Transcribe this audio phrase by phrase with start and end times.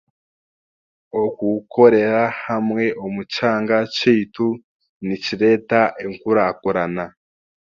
[1.23, 4.47] Okukorera hamwe omu kyanga kyaitu
[5.05, 7.05] nikireeta enkurakurana